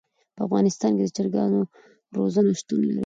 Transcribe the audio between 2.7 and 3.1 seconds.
لري.